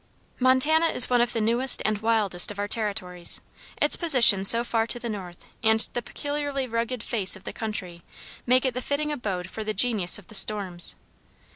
Montana 0.39 0.87
is 0.87 1.11
one 1.11 1.21
of 1.21 1.31
the 1.31 1.39
newest 1.39 1.79
and 1.85 1.99
wildest 1.99 2.49
of 2.49 2.57
our 2.57 2.67
territories. 2.67 3.39
Its 3.79 3.97
position 3.97 4.43
so 4.43 4.63
far 4.63 4.87
to 4.87 4.97
the 4.99 5.09
north 5.09 5.45
and 5.61 5.87
the 5.93 6.01
peculiarly 6.01 6.65
rugged 6.65 7.03
face 7.03 7.35
of 7.35 7.43
the 7.43 7.53
country, 7.53 8.01
make 8.47 8.65
it 8.65 8.73
the 8.73 8.81
fitting 8.81 9.11
abode 9.11 9.47
for 9.47 9.63
the 9.63 9.75
genius 9.75 10.17
of 10.17 10.25
the 10.25 10.33
storms. 10.33 10.95